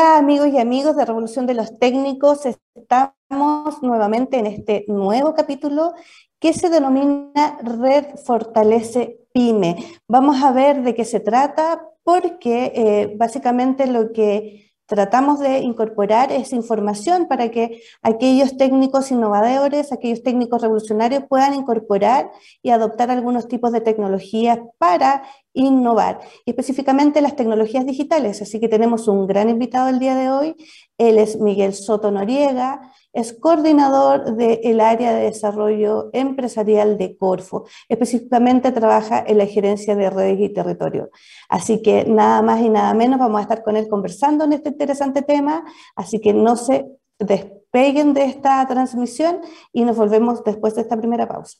[0.00, 5.92] Amigos y amigos de Revolución de los Técnicos, estamos nuevamente en este nuevo capítulo
[6.38, 9.76] que se denomina Red Fortalece Pyme.
[10.06, 16.30] Vamos a ver de qué se trata porque eh, básicamente lo que tratamos de incorporar
[16.30, 22.30] esa información para que aquellos técnicos innovadores, aquellos técnicos revolucionarios puedan incorporar
[22.62, 25.24] y adoptar algunos tipos de tecnologías para
[25.58, 28.40] innovar, específicamente las tecnologías digitales.
[28.40, 30.56] Así que tenemos un gran invitado el día de hoy.
[30.96, 37.66] Él es Miguel Soto Noriega, es coordinador del área de desarrollo empresarial de Corfo.
[37.88, 41.10] Específicamente trabaja en la gerencia de redes y territorio.
[41.48, 44.68] Así que nada más y nada menos vamos a estar con él conversando en este
[44.68, 45.64] interesante tema.
[45.96, 46.86] Así que no se
[47.18, 49.40] despeguen de esta transmisión
[49.72, 51.58] y nos volvemos después de esta primera pausa.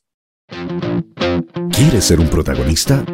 [1.70, 3.04] ¿Quieres ser un protagonista?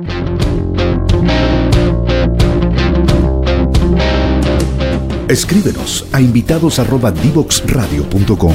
[5.29, 8.55] Escríbenos a invitados@divoxradio.com.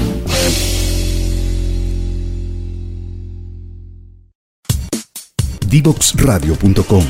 [5.68, 7.03] Divoxradio.com.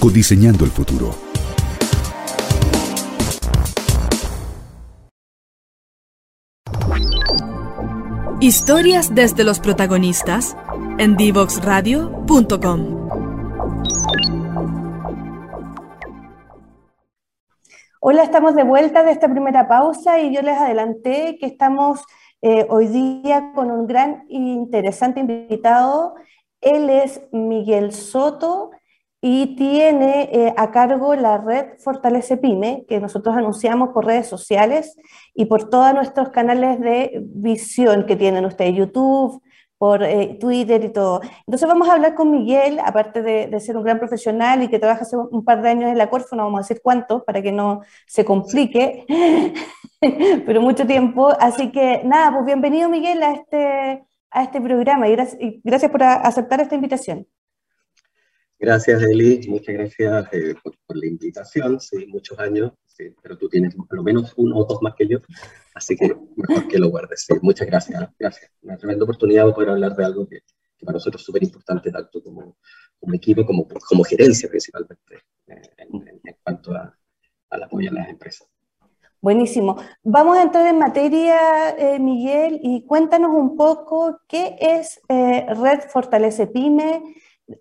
[0.00, 1.14] Codiseñando el futuro.
[8.40, 10.56] Historias desde los protagonistas
[10.98, 13.25] en divoxradio.com.
[18.08, 22.04] Hola, estamos de vuelta de esta primera pausa y yo les adelanté que estamos
[22.40, 26.14] eh, hoy día con un gran e interesante invitado.
[26.60, 28.70] Él es Miguel Soto
[29.20, 34.94] y tiene eh, a cargo la red Fortalece Pyme, que nosotros anunciamos por redes sociales
[35.34, 39.42] y por todos nuestros canales de visión que tienen ustedes, YouTube,
[39.78, 41.20] por eh, Twitter y todo.
[41.46, 45.02] Entonces vamos a hablar con Miguel, aparte de, ser un gran profesional y que trabaja
[45.02, 47.82] hace un par de años en la Corfo, vamos a decir cuánto para que no
[48.06, 49.04] se complique,
[50.46, 51.28] pero mucho tiempo.
[51.38, 56.02] Así que nada, pues bienvenido Miguel a este, a este programa y gracias, gracias por
[56.02, 57.26] aceptar esta invitación.
[58.58, 59.46] Gracias, Eli.
[59.48, 61.78] Muchas gracias eh, por, la invitación.
[61.78, 62.72] Sí, muchos años,
[63.22, 65.18] pero tú tienes por lo menos uno o dos más que yo,
[65.74, 67.24] así que mejor que lo guardes.
[67.26, 68.08] Sí, muchas gracias.
[68.18, 68.50] Gracias.
[68.62, 70.40] Una tremenda oportunidad de poder hablar de algo que,
[70.80, 72.58] para nosotros es súper importante, tanto como,
[72.98, 76.96] como, equipo como como gerencia principalmente, eh, en, cuanto a,
[77.50, 78.48] al apoyo a las empresas.
[79.20, 79.76] Buenísimo.
[80.04, 86.46] Vamos a entrar en materia, eh, Miguel, y cuéntanos un poco qué es Red Fortalece
[86.46, 87.02] Pyme,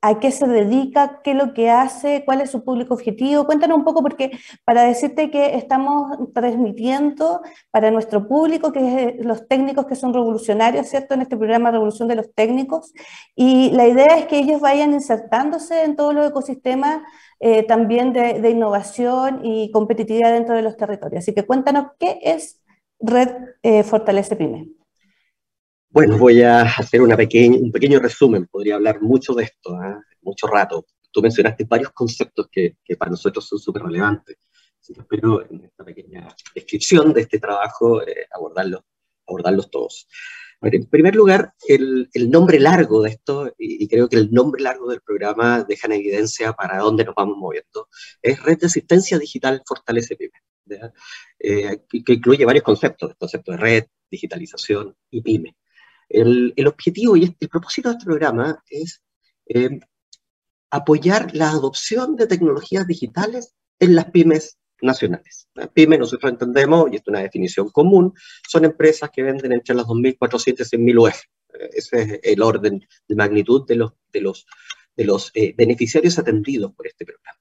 [0.02, 3.46] a qué se dedica, qué es lo que hace, cuál es su público objetivo.
[3.46, 4.32] Cuéntanos un poco, porque
[4.64, 7.42] para decirte que estamos transmitiendo
[7.72, 11.14] para nuestro público, que es los técnicos que son revolucionarios, ¿cierto?
[11.14, 12.94] En este programa Revolución de los Técnicos.
[13.36, 17.02] Y la idea es que ellos vayan insertándose en todos los ecosistemas
[17.40, 21.24] eh, también de, innovación y competitividad dentro de los territorios.
[21.24, 22.62] Así que cuéntanos qué es
[23.00, 23.30] Red
[23.62, 24.75] eh, Fortalece Pyme.
[25.96, 29.96] Bueno, voy a hacer una pequeña, un pequeño resumen, podría hablar mucho de esto, ¿eh?
[30.24, 30.86] mucho rato.
[31.10, 34.36] Tú mencionaste varios conceptos que, que para nosotros son súper relevantes.
[34.78, 38.82] Así que espero en esta pequeña descripción de este trabajo eh, abordarlos,
[39.26, 40.10] abordarlos todos.
[40.64, 44.90] en primer lugar, el, el, nombre largo de esto, y, creo que el nombre largo
[44.90, 47.88] del programa deja en evidencia para dónde nos vamos moviendo,
[48.22, 50.92] es Red de Asistencia Digital Fortalece PYME,
[51.40, 55.56] eh, que incluye varios conceptos, el concepto de red, digitalización y PYME.
[56.10, 59.02] El, objetivo y el propósito de este programa es
[59.48, 59.80] eh,
[60.70, 65.48] apoyar la adopción de tecnologías digitales en las pymes nacionales.
[65.54, 68.14] Las pymes, nosotros entendemos, y esto es una definición común,
[68.48, 71.22] son empresas que venden entre las 2.400 y 1.000 UF.
[71.74, 74.46] Ese es el orden de magnitud de los, de los,
[74.96, 77.40] de los eh, beneficiarios atendidos por este programa.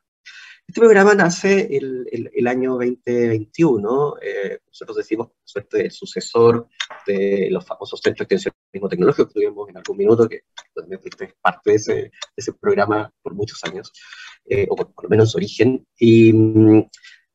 [0.66, 6.68] Este programa nace el, el, año 2021, eh, nosotros decimos suerte sucesor
[7.06, 10.40] de los famosos centros de extensionismo tecnológico que tuvimos en algún minuto, que
[10.74, 13.92] también fuiste parte de ese, de ese, programa por muchos años,
[14.46, 16.32] eh, o por, lo menos su origen, y,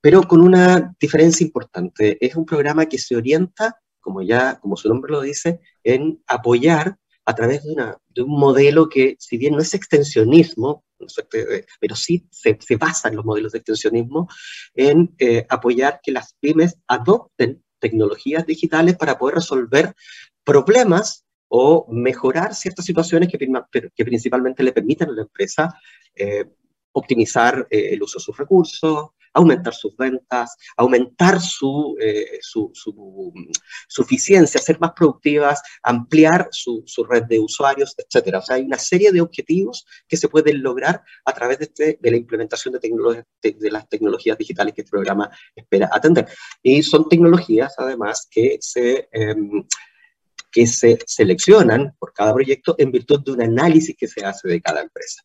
[0.02, 2.18] pero con una diferencia importante.
[2.20, 6.98] Es un programa que se orienta, como ya, como su nombre lo dice, en apoyar
[7.30, 10.84] a través de, un modelo que, si bien no es extensionismo,
[11.80, 14.28] pero sí se, se basa en los modelos de extensionismo
[14.74, 19.94] en eh, apoyar que las pymes adopten tecnologías digitales para poder resolver
[20.44, 25.80] problemas o mejorar ciertas situaciones que, principalmente le permitan a la empresa
[26.16, 26.46] eh,
[26.94, 32.72] optimizar eh, el uso de sus recursos, aumentar sus ventas, aumentar su, eh, su,
[34.00, 38.36] eficiencia, ser más productivas, ampliar su, red de usuarios, etc.
[38.38, 42.00] O sea, hay una serie de objetivos que se pueden lograr a través de, este,
[42.02, 46.28] de la implementación de, de, las tecnologías digitales que este programa espera atender.
[46.62, 49.10] Y son tecnologías, además, que se...
[49.12, 49.66] Em,
[50.52, 54.62] que se seleccionan por cada proyecto en virtud de un análisis que se hace de
[54.62, 55.22] cada empresa.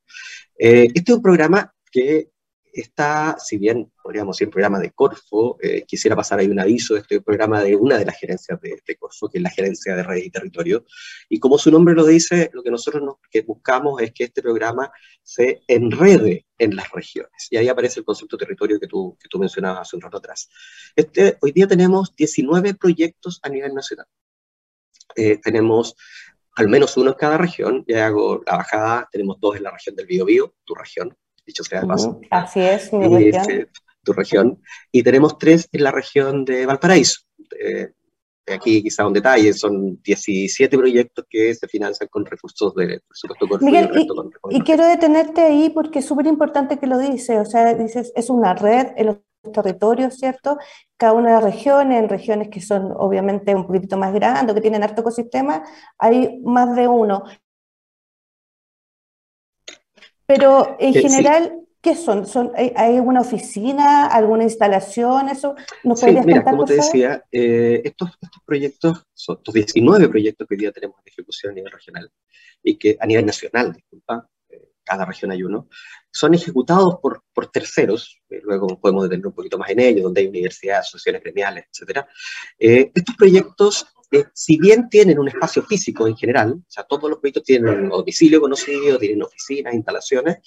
[0.58, 2.30] Eh, este es un programa que
[2.74, 7.20] está, si bien podríamos decir programa de Corfo, eh, quisiera pasar ahí un aviso, este
[7.20, 10.30] programa de una de las gerencias de, Corfo, que es la gerencia de redes y
[10.30, 10.84] territorio,
[11.28, 14.42] y como su nombre lo dice, lo que nosotros nos, que buscamos es que este
[14.42, 14.90] programa
[15.22, 19.28] se enrede en las regiones, y ahí aparece el concepto de territorio que tú, que
[19.28, 20.48] tú mencionabas hace un rato atrás.
[20.96, 24.06] Este, hoy día tenemos 19 proyectos a nivel nacional.
[25.16, 25.94] Eh, tenemos
[26.56, 29.96] al menos uno en cada región, ya hago la bajada, tenemos dos en la región
[29.96, 32.20] del Biobío, tu región, dicho sea de paso.
[32.30, 33.68] Así es, mi región.
[34.02, 34.62] tu región.
[34.92, 37.20] Y tenemos tres en la región de Valparaíso.
[38.46, 43.90] aquí quizá un detalle, son 17 proyectos que se financian con recursos de presupuesto Miguel,
[43.94, 48.12] y, y, quiero detenerte ahí porque es súper importante que lo dices, o sea, dices,
[48.14, 49.16] es una red en los
[49.52, 50.58] territorios, ¿cierto?
[50.96, 54.60] Cada una de las regiones, en regiones que son obviamente un poquitito más grandes, que
[54.60, 55.62] tienen harto ecosistema,
[55.98, 57.24] hay más de uno.
[60.26, 62.26] Pero en general, ¿qué son?
[62.26, 65.28] ¿Son hay, alguna oficina, alguna instalación?
[65.28, 70.48] ¿Eso nos sí, mira, como te decía, eh, estos, estos proyectos, son estos 19 proyectos
[70.48, 72.10] que hoy día tenemos de ejecución a nivel regional
[72.62, 74.28] y que a nivel nacional, disculpa,
[74.84, 75.68] cada región hay uno,
[76.10, 80.20] son ejecutados por, por terceros, eh, luego podemos detener un poquito más en ello, donde
[80.20, 82.04] hay universidades, asociaciones gremiales, etc.
[82.58, 87.10] Eh, estos proyectos, eh, si bien tienen un espacio físico en general, o sea, todos
[87.10, 90.38] los proyectos tienen un domicilio conocido, tienen oficinas, instalaciones,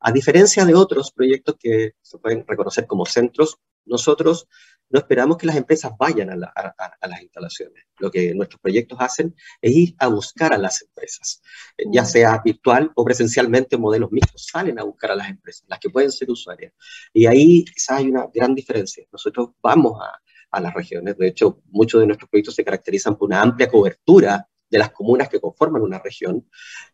[0.00, 4.46] a diferencia de otros proyectos que se pueden reconocer como centros, nosotros
[4.90, 7.84] no esperamos que las empresas vayan a, las instalaciones.
[7.98, 11.40] Lo que nuestros proyectos hacen es ir a buscar a las empresas,
[11.78, 15.78] eh, ya sea virtual o presencialmente, modelos mixtos salen a buscar a las empresas, las
[15.78, 16.72] que pueden ser usuarias.
[17.12, 19.04] Y ahí quizás hay una gran diferencia.
[19.12, 20.20] Nosotros vamos a,
[20.60, 24.78] las regiones, de hecho, muchos de nuestros proyectos se caracterizan por una amplia cobertura de
[24.78, 26.44] las comunas que conforman una región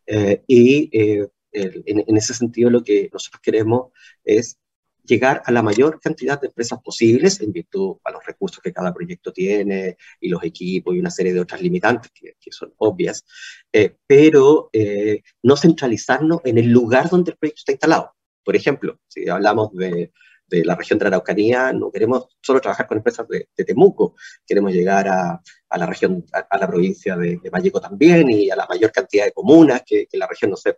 [0.07, 4.59] eh, y eh, en, en, ese sentido lo que nosotros queremos es
[5.07, 8.93] llegar a la mayor cantidad de empresas posibles en virtud a los recursos que cada
[8.93, 13.25] proyecto tiene y los equipos y una serie de otras limitantes que, son obvias,
[13.73, 18.15] eh, pero eh, no centralizarnos en el lugar donde el proyecto está instalado.
[18.45, 20.13] Por ejemplo, si hablamos de,
[20.49, 24.15] de la región de la Araucanía, no queremos solo trabajar con empresas de, Temuco,
[24.47, 28.67] queremos llegar a, a la región, a, la provincia de, de, también y a la
[28.67, 30.77] mayor cantidad de comunas que, que la región, no sé,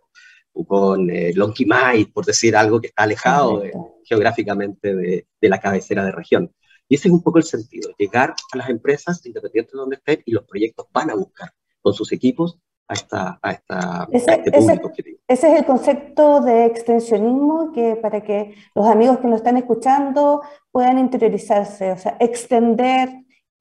[0.65, 3.63] con eh, Lonquimay, por decir algo que está alejado
[4.03, 6.51] geográficamente de, la cabecera de región.
[6.87, 10.23] Y ese es un poco el sentido, llegar a las empresas independientes de donde estén
[10.25, 11.51] y los proyectos van a buscar
[11.81, 15.19] con sus equipos a, esta, a, esta, este público objetivo.
[15.27, 20.41] Ese es el concepto de extensionismo que para que los amigos que nos están escuchando
[20.71, 23.09] puedan interiorizarse, o sea, extender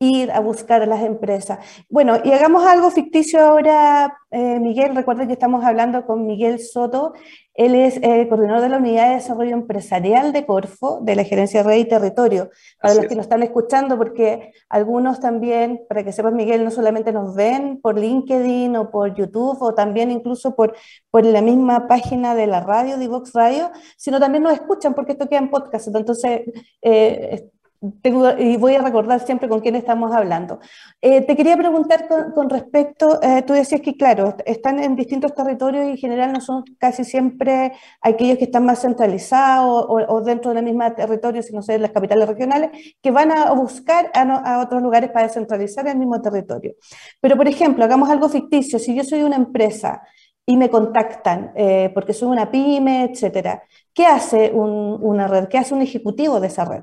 [0.00, 1.58] ir a buscar a las empresas.
[1.88, 4.94] Bueno, y hagamos algo ficticio ahora, eh, Miguel.
[4.94, 7.14] Recuerden que estamos hablando con Miguel Soto.
[7.54, 11.64] Él es eh, coordinador de la Unidad de Desarrollo Empresarial de Corfo, de la Gerencia
[11.64, 12.50] Red y Territorio.
[12.80, 17.12] Para los que nos están escuchando, porque algunos también, para que sepan, Miguel, no solamente
[17.12, 20.76] nos ven por LinkedIn o por YouTube, o también incluso por,
[21.10, 25.12] por la misma página de la radio, de Vox Radio, sino también nos escuchan porque
[25.12, 25.88] esto queda en podcast.
[25.88, 26.42] Entonces,
[26.82, 27.50] eh,
[27.80, 30.58] y voy a recordar siempre con quién estamos hablando.
[31.00, 35.86] Eh, te quería preguntar con, respecto, eh, tú decías que claro, están en distintos territorios
[35.86, 40.64] y en general no son casi siempre aquellos que están más centralizados o, dentro del
[40.64, 42.70] mismo territorio, sino en las capitales regionales,
[43.00, 46.74] que van a buscar a, otros lugares para descentralizar el mismo territorio.
[47.20, 50.02] Pero por ejemplo, hagamos algo ficticio, si yo soy una empresa
[50.44, 55.48] y me contactan eh, porque soy una pyme, etcétera, ¿qué hace una red?
[55.48, 56.82] ¿Qué hace un ejecutivo de esa red?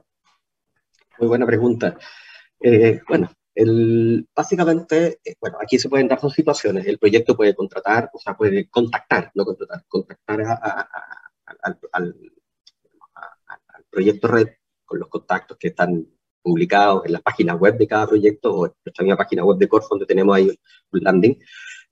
[1.18, 1.98] Muy buena pregunta.
[2.60, 6.86] Eh, bueno, el, básicamente, eh, bueno, aquí se pueden dar dos situaciones.
[6.86, 10.42] El proyecto puede contratar, o sea, puede contactar, no contratar, contactar
[11.92, 12.16] al,
[13.90, 14.48] proyecto red
[14.84, 16.06] con los contactos que están
[16.42, 19.70] publicados en la página web de cada proyecto o en nuestra misma página web de
[19.70, 20.50] Corfo, donde tenemos ahí
[20.92, 21.40] un landing,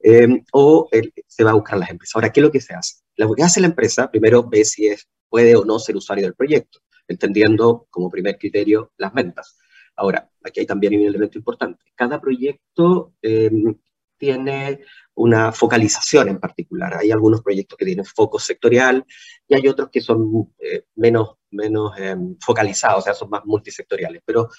[0.01, 0.89] eh, o
[1.25, 2.15] se va a buscar las empresas.
[2.15, 2.95] Ahora, ¿qué es lo que se hace?
[3.15, 6.35] Lo que hace la empresa, primero ve si es, puede o no ser usuario del
[6.35, 9.57] proyecto entendiendo como primer criterio las ventas.
[9.95, 11.85] Ahora, aquí hay también un elemento importante.
[11.95, 13.75] Cada proyecto em,
[14.17, 14.79] tiene
[15.15, 16.97] una focalización en particular.
[16.97, 19.05] Hay algunos proyectos que tienen foco sectorial
[19.47, 24.21] y hay otros que son eh, menos, menos em, focalizados, o sea, son más multisectoriales.
[24.25, 24.49] Pero,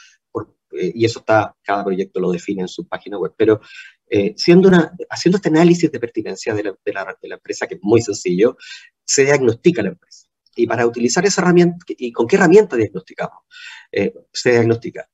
[0.73, 3.33] eh, y eso está, cada proyecto lo define en su página web.
[3.37, 3.61] Pero
[4.09, 7.67] eh, siendo una, haciendo este análisis de pertinencia de la, de, la, de la empresa,
[7.67, 8.57] que es muy sencillo,
[9.05, 10.29] se diagnostica la empresa.
[10.57, 13.45] Y para utilizar esa herramienta, ¿y con qué herramienta diagnosticamos?
[14.33, 15.09] se diagnostica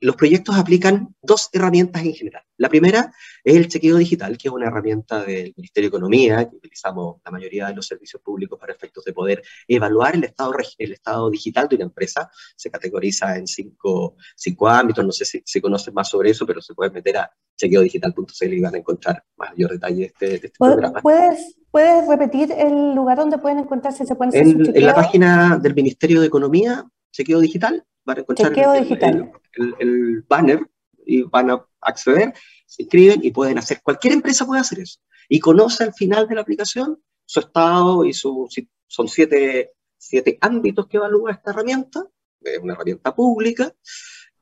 [0.00, 2.42] los proyectos aplican dos herramientas en general.
[2.58, 3.12] La primera
[3.44, 7.30] es el chequeo digital, que es una herramienta del Ministerio de Economía, que utilizamos la
[7.30, 11.68] mayoría de los servicios públicos para efectos de poder evaluar el estado, el estado digital
[11.68, 12.30] de una empresa.
[12.56, 16.60] Se categoriza en cinco, cinco ámbitos, no sé si, si conocen más sobre eso, pero
[16.60, 20.52] se pueden meter a chequeodigital.cl y van a encontrar mayor detalle de este, de este
[20.58, 21.00] programa.
[21.00, 24.04] ¿Puedes, ¿Puedes repetir el lugar donde pueden encontrarse?
[24.06, 26.86] ¿Se pueden en, en la página del Ministerio de Economía,
[27.16, 29.32] chequeo digital, van a encontrar chequeo digital
[29.78, 30.60] el, banner
[31.04, 32.34] y van a acceder,
[32.66, 35.00] se inscriben y pueden hacer, cualquier empresa puede hacer eso.
[35.28, 38.48] Y conoce al final de la aplicación su estado y su,
[38.86, 42.06] son siete, siete ámbitos que evalúa esta herramienta,
[42.42, 43.74] es una herramienta pública.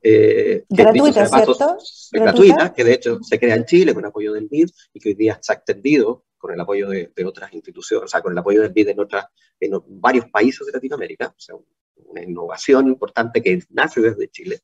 [0.03, 1.79] Eh, gratuita, ¿cierto?
[2.13, 5.15] Gratuita, que de hecho se crea en Chile con apoyo del BID y que hoy
[5.15, 8.73] día está extendido con el apoyo de, otras instituciones, o sea, con el apoyo del
[8.73, 9.25] BID en, otras,
[9.59, 11.55] en varios países de Latinoamérica, o sea,
[11.97, 14.61] una innovación importante que nace desde Chile.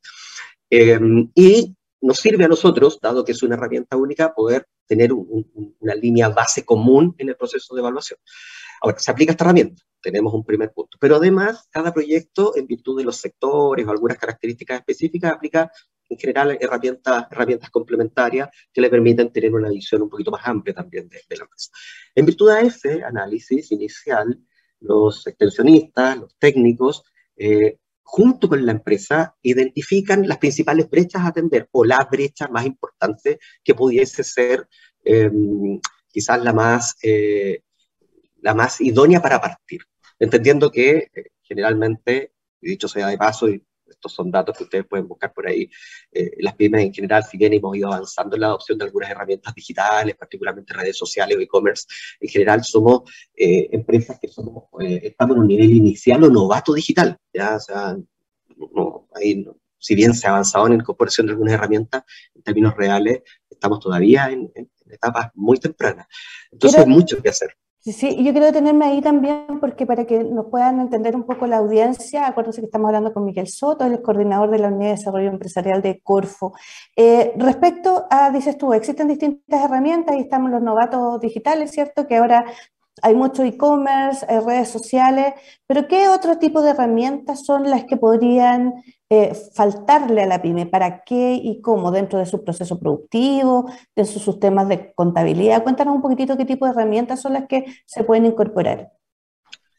[0.68, 5.94] Em, y nos sirve a nosotros, dado que es una herramienta única, poder tener una
[5.94, 8.18] línea base común en el proceso de evaluación.
[8.82, 12.98] Ahora, se aplica esta herramienta, tenemos un primer punto, pero además cada proyecto, en virtud
[12.98, 15.70] de los sectores o algunas características específicas, aplica
[16.08, 20.74] en general herramientas, herramientas complementarias que le permiten tener una visión un poquito más amplia
[20.74, 21.70] también de, de la empresa.
[22.14, 24.40] En virtud de ese análisis inicial,
[24.80, 27.04] los extensionistas, los técnicos,
[27.42, 32.66] eh, junto con la empresa, identifican las principales brechas a atender o la brecha más
[32.66, 34.68] importante que pudiese ser
[35.04, 37.62] em, quizás la más, eh,
[38.42, 39.80] la más idónea para partir.
[40.18, 43.46] Entendiendo que eh, generalmente, dicho sea de paso,
[43.90, 45.68] estos son datos que ustedes pueden buscar por ahí.
[46.12, 49.10] Eh, las pymes en general, si bien hemos ido avanzando en la adopción de algunas
[49.10, 51.86] herramientas digitales, particularmente redes sociales o e-commerce,
[52.20, 53.02] en general somos
[53.36, 57.16] eh, empresas que somos, eh, estamos en un nivel inicial o novato digital.
[57.32, 57.56] ¿ya?
[57.56, 57.96] O sea,
[58.74, 59.46] no, ahí
[59.78, 62.04] si bien se ha avanzado en la incorporación de algunas herramientas,
[62.34, 66.06] en términos reales, estamos todavía en, en etapas muy tempranas.
[66.50, 67.56] Entonces hay mucho que hacer.
[67.82, 71.46] Sí, sí, yo quiero detenerme ahí también porque para que nos puedan entender un poco
[71.46, 74.96] la audiencia, acuérdense que estamos hablando con Miguel Soto, el coordinador de la Unidad de
[74.96, 76.52] Desarrollo Empresarial de Corfo.
[76.94, 82.06] Eh, respecto a, dices tú, existen distintas herramientas y estamos los novatos digitales, ¿cierto?
[82.06, 82.44] Que ahora
[83.02, 85.34] hay mucho e-commerce, hay redes sociales,
[85.66, 88.74] pero ¿qué otro tipo de herramientas son las que podrían
[89.10, 90.66] eh, faltarle a la pyme?
[90.66, 95.62] ¿Para qué y cómo dentro de su proceso productivo, de sus sistemas de contabilidad?
[95.62, 98.92] Cuéntanos un poquitito qué tipo de herramientas son las que se pueden incorporar.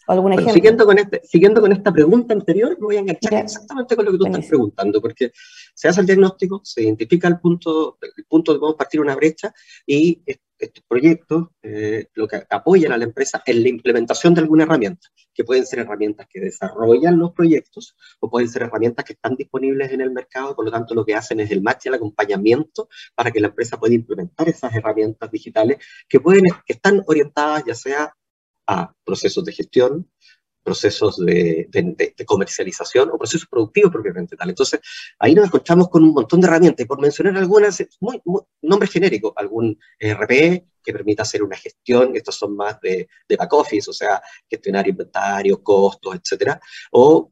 [0.08, 0.54] ¿Algún ejemplo?
[0.54, 4.12] siguiendo, con este, siguiendo con esta pregunta anterior, me voy a enganchar exactamente con lo
[4.12, 5.32] que tú estás preguntando, porque
[5.74, 9.54] se hace el diagnóstico, se identifica el punto, el punto de cómo partir una brecha
[9.86, 10.22] y
[10.66, 15.08] estos proyectos eh, lo que apoyan a la empresa es la implementación de alguna herramienta,
[15.34, 19.92] que pueden ser herramientas que desarrollan los proyectos o pueden ser herramientas que están disponibles
[19.92, 22.90] en el mercado, por lo tanto lo que hacen es el match y el acompañamiento
[23.16, 25.78] para que la empresa pueda implementar esas herramientas digitales
[26.08, 28.14] que, pueden, que están orientadas ya sea
[28.68, 30.10] a procesos de gestión,
[30.64, 31.68] procesos de,
[32.26, 34.50] comercialización o procesos productivos propiamente tal.
[34.50, 34.80] Entonces,
[35.20, 38.22] ahí nos encontramos con un montón de herramientas, y por mencionar algunas, muy,
[38.62, 43.54] nombres genéricos, algún RP que permita hacer una gestión, estos son más de, de back
[43.54, 46.60] office, o sea, gestionar inventario, costos, etcétera,
[46.92, 47.30] o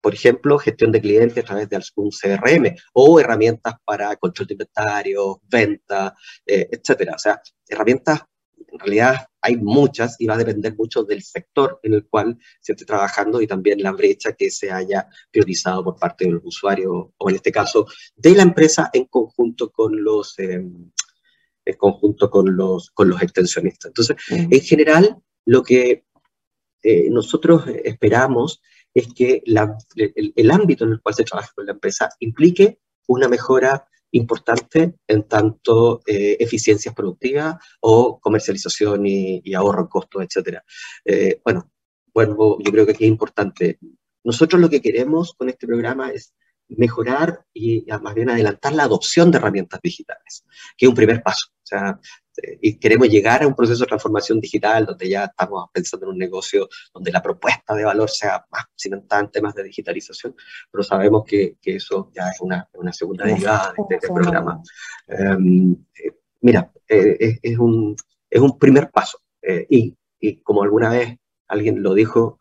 [0.00, 4.54] por ejemplo, gestión de clientes a través de algún CRM o herramientas para control de
[4.54, 6.14] inventario, venta,
[6.46, 7.14] eh, etcétera.
[7.16, 8.22] O sea, herramientas
[8.68, 12.72] en realidad hay muchas y va a depender mucho del sector en el cual se
[12.72, 17.30] esté trabajando y también la brecha que se haya priorizado por parte del usuario o
[17.30, 17.86] en este caso
[18.16, 20.90] de la empresa en conjunto con los, em,
[21.64, 23.90] en conjunto con los, con los extensionistas.
[23.90, 26.04] Entonces, en general, lo que
[26.82, 28.62] eh, nosotros esperamos
[28.94, 33.28] es que el, el ámbito en el cual se trabaja con la empresa implique una
[33.28, 40.58] mejora importante en tanto eh, eficiencias productivas o comercialización y, ahorro en costos, etc.
[41.04, 41.70] Eh, bueno,
[42.12, 43.78] bueno, yo creo que aquí es importante.
[44.24, 46.34] Nosotros lo que queremos con este programa es
[46.68, 50.44] mejorar y más bien adelantar la adopción de herramientas digitales,
[50.76, 51.48] que es un primer paso.
[51.50, 51.98] O sea,
[52.40, 56.12] este, y queremos llegar a un proceso de transformación digital donde ya estamos pensando en
[56.12, 60.34] un negocio donde la propuesta de valor sea más cimentada en temas de digitalización,
[60.70, 64.62] pero sabemos que, que eso ya es una, una segunda derivada de este, programa.
[65.06, 67.96] Em, eh, mira, es, un,
[68.28, 69.18] es un primer paso.
[69.68, 71.16] y, y, como alguna vez
[71.48, 72.38] alguien lo dijo,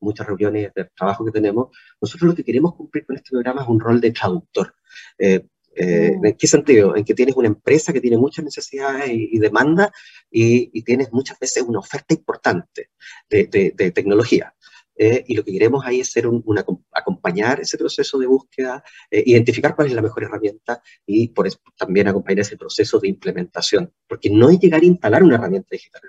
[0.00, 3.68] muchas reuniones de trabajo que tenemos, nosotros lo que queremos cumplir con este programa es
[3.68, 4.74] un rol de traductor.
[5.18, 6.26] Eh, eh, mm.
[6.26, 6.96] ¿En qué sentido?
[6.96, 9.92] En que tienes una empresa que tiene muchas necesidades y, demanda
[10.30, 12.90] y, tienes muchas veces una oferta importante
[13.28, 14.54] de, tecnología.
[14.96, 16.44] Eh, y lo que queremos ahí es ser un,
[16.92, 22.08] acompañar ese proceso de búsqueda, identificar cuál es la mejor herramienta y por eso también
[22.08, 23.92] acompañar ese proceso de implementación.
[24.06, 26.02] Porque no es llegar a instalar una herramienta digital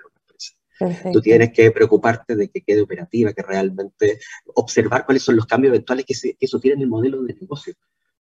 [1.12, 4.18] Tú tienes que preocuparte de que quede operativa, que realmente
[4.54, 7.74] observar cuáles son los cambios eventuales que, eso tiene en el modelo de negocio.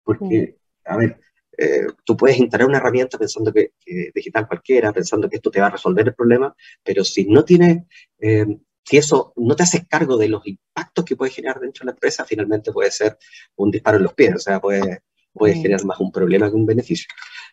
[0.03, 1.19] Porque, a ver,
[1.57, 3.73] eh, tú puedes instalar una herramienta pensando que,
[4.13, 7.83] digital cualquiera, pensando que esto te va a resolver el problema, pero si no tienes,
[8.19, 8.45] eh,
[8.83, 11.91] si eso no te haces cargo de los impactos que puede generar dentro de la
[11.91, 13.17] empresa, finalmente puede ser
[13.55, 15.03] un disparo en los pies, o sea, puede,
[15.33, 17.07] puede generar más un problema que un beneficio.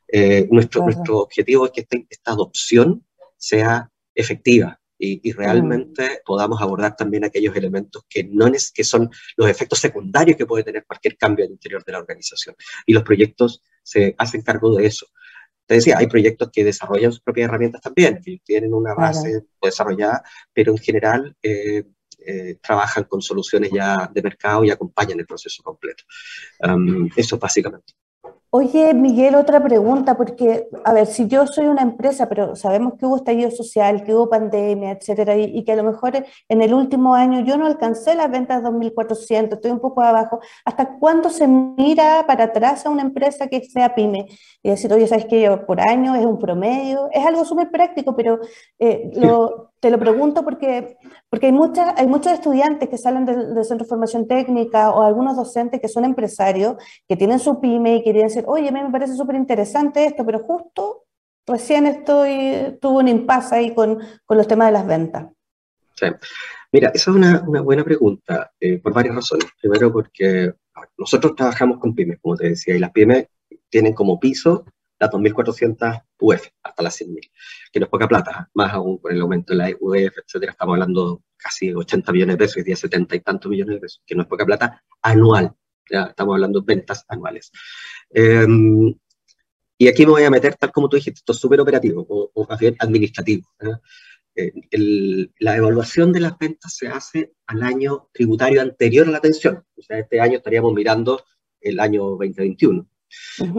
[0.06, 3.04] Eh, nuestro, nuestro objetivo es que esta adopción
[3.36, 9.48] sea efectiva, y, realmente podamos abordar también aquellos elementos que, no es, que son los
[9.48, 12.56] efectos secundarios que puede tener cualquier cambio al interior de la organización.
[12.84, 15.06] Y los proyectos se hacen cargo de eso.
[15.66, 20.22] Te decía, hay proyectos que desarrollan sus propias herramientas también, que tienen una base desarrollada,
[20.52, 21.84] pero en general eh,
[22.26, 26.04] eh, trabajan con soluciones ya de mercado y acompañan el proceso completo.
[27.16, 27.94] eso básicamente.
[28.50, 33.04] Oye, Miguel, otra pregunta, porque, a ver, si yo soy una empresa, pero sabemos que
[33.04, 37.14] hubo estallido social, que hubo pandemia, etcétera, y, que a lo mejor en el último
[37.14, 42.24] año yo no alcancé las ventas 2.400, estoy un poco abajo, ¿hasta cuándo se mira
[42.26, 44.26] para atrás a una empresa que sea pyme?
[44.62, 45.42] Y decir, oye, ¿sabes qué?
[45.42, 48.40] Yo por año es un promedio, es algo súper práctico, pero
[48.78, 50.96] eh, lo, te lo pregunto porque,
[51.30, 55.36] porque hay, muchas, hay muchos estudiantes que salen del, centro de formación técnica o algunos
[55.36, 58.90] docentes que son empresarios, que tienen su pyme y quieren decir, oye, a mí me
[58.90, 61.04] parece súper interesante esto, pero justo
[61.46, 65.26] recién estoy, tuve un impasse ahí con, con los temas de las ventas.
[65.94, 66.06] Sí.
[66.70, 69.46] Mira, esa es una, una buena pregunta eh, por varias razones.
[69.60, 70.52] Primero porque
[70.98, 73.26] nosotros trabajamos con pymes, como te decía, y las pymes
[73.70, 74.64] tienen como piso
[74.98, 77.30] las 2.400 UF hasta las 100.000,
[77.72, 80.74] que no es poca plata, más aún con el aumento de la UF, etcétera, estamos
[80.74, 84.02] hablando casi de 80 millones de pesos, y día 70 y tantos millones de pesos,
[84.06, 85.54] que no es poca plata anual,
[85.88, 87.50] estamos hablando de ventas anuales.
[88.10, 88.94] Em,
[89.78, 92.46] y aquí me voy a meter, tal como tú dijiste, esto es súper operativo, o,
[92.48, 93.48] más bien administrativo.
[94.34, 94.52] Eh,
[95.40, 99.64] la evaluación de las ventas se hace al año tributario anterior a la atención.
[99.76, 101.24] O sea, este año estaríamos mirando
[101.60, 102.88] el año 2021.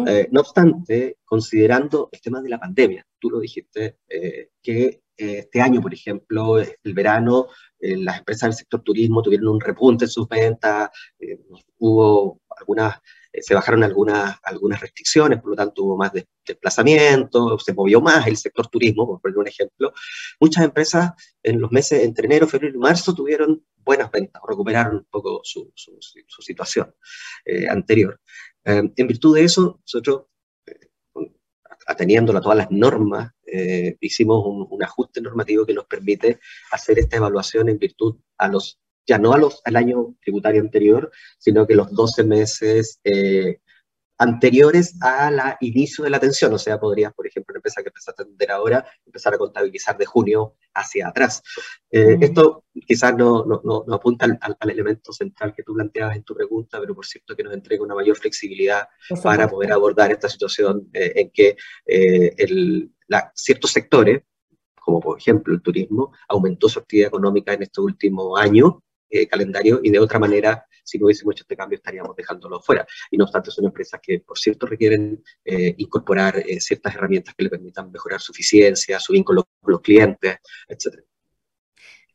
[0.07, 5.39] Eh, no obstante, considerando el tema de la pandemia, tú lo dijiste, eh, que eh,
[5.39, 7.47] este año, por ejemplo, el verano,
[7.79, 10.89] las empresas del sector turismo tuvieron un repunte en sus ventas,
[11.77, 12.99] hubo algunas
[13.33, 16.11] se bajaron algunas, algunas restricciones, por lo tanto hubo más
[16.45, 19.93] desplazamiento, se movió más el sector turismo, por poner un ejemplo.
[20.39, 21.11] Muchas empresas
[21.43, 25.71] en los meses entre enero, febrero y marzo tuvieron buenas ventas, recuperaron un poco su,
[26.41, 26.93] situación
[27.69, 28.19] anterior.
[28.65, 30.25] Eh, en virtud de eso, nosotros,
[30.67, 30.89] eh,
[31.87, 36.39] ateniéndolo a todas las normas, eh, hicimos un, ajuste normativo que nos permite
[36.71, 41.11] hacer esta evaluación en virtud a los, ya no a los, al año tributario anterior,
[41.37, 43.01] sino que los 12 meses
[44.19, 46.53] anteriores al inicio de la atención.
[46.53, 49.97] O sea, podrías, por ejemplo, una empresa que empieza a atender ahora, empezar a contabilizar
[49.97, 51.41] de junio hacia atrás.
[51.89, 56.35] Eh, esto quizás no, no, no apunta al, elemento central que tú planteabas en tu
[56.35, 58.87] pregunta, pero por cierto que nos entrega una mayor flexibilidad
[59.23, 62.91] para poder abordar esta situación eh, en que eh, el,
[63.33, 64.21] ciertos sectores,
[64.75, 68.83] como por ejemplo el turismo, aumentó su actividad económica en este último año
[69.29, 72.85] calendario y de otra manera si no hubiésemos hecho este cambio estaríamos dejándolo fuera.
[73.11, 77.43] Y no obstante, son empresas que, por cierto, requieren eh, incorporar eh, ciertas herramientas que
[77.43, 81.03] le permitan mejorar su eficiencia, su vínculo con los clientes, etc.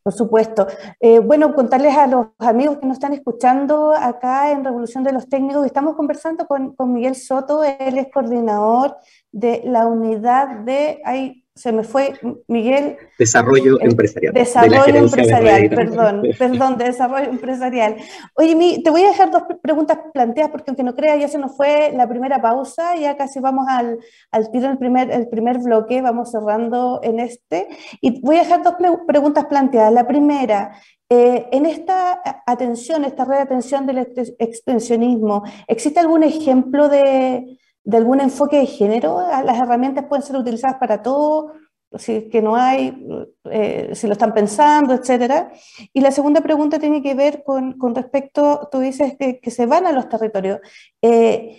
[0.02, 0.66] Por supuesto.
[1.00, 5.28] Eh, bueno, contarles a los amigos que nos están escuchando acá en Revolución de los
[5.28, 8.96] Técnicos, estamos conversando con, con Miguel Soto, él es coordinador
[9.32, 12.14] de la unidad de, hay se me fue,
[12.48, 12.96] Miguel.
[13.16, 14.34] Desarrollo empresarial.
[14.34, 17.96] Desarrollo empresarial, perdón, perdón, de desarrollo empresarial.
[18.34, 21.56] Oye, te voy a dejar dos preguntas planteadas porque aunque no creas, ya se nos
[21.56, 24.00] fue la primera pausa, ya casi vamos al,
[24.32, 27.68] al tiro del primer, el primer bloque, vamos cerrando en este.
[28.00, 28.74] Y voy a dejar dos
[29.06, 29.92] preguntas planteadas.
[29.92, 30.72] La primera,
[31.08, 33.98] eh, en esta atención, esta red de atención del
[34.38, 39.20] extensionismo, ¿existe algún ejemplo de de algún enfoque de género.
[39.44, 41.52] Las herramientas pueden ser utilizadas para todo,
[41.96, 43.06] si que no hay,
[43.50, 45.52] eh, si lo están pensando, etcétera.
[45.92, 49.66] Y la segunda pregunta tiene que ver con, con respecto, tú dices que, que, se
[49.66, 50.58] van a los territorios.
[51.02, 51.58] Eh,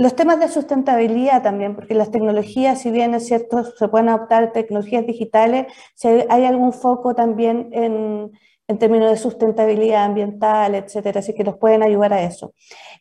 [0.00, 4.52] Los temas de sustentabilidad también, porque las tecnologías, si bien es cierto, se pueden adoptar
[4.52, 8.30] tecnologías digitales, si hay algún foco también en,
[8.68, 12.52] en términos de sustentabilidad ambiental, etcétera, así que nos pueden ayudar a eso.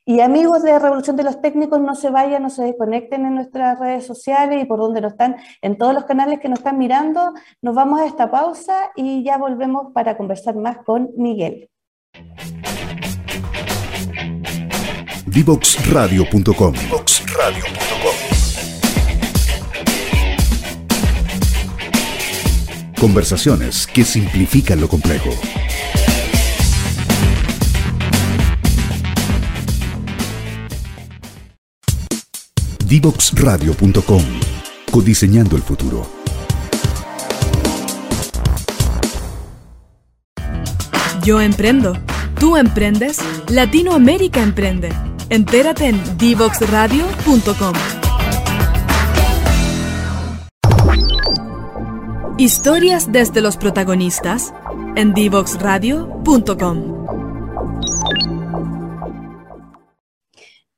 [0.06, 3.78] Y amigos de Revolución de los Técnicos, no se vayan, no se desconecten en nuestras
[3.78, 7.34] redes sociales y por donde nos están, en todos los canales que nos están mirando,
[7.62, 11.70] nos vamos a esta pausa y ya volvemos para conversar más con Miguel.
[15.26, 16.74] Divoxradio.com
[23.00, 25.30] Conversaciones que simplifican lo complejo.
[32.86, 34.24] Divoxradio.com
[34.92, 36.10] Codiseñando el futuro.
[41.24, 41.94] Yo emprendo.
[42.40, 43.20] Tú emprendes.
[43.50, 44.90] Latinoamérica emprende.
[45.30, 47.97] Entérate en divoxradio.com.
[52.40, 54.54] Historias desde los protagonistas
[54.96, 57.08] en divoxradio.com.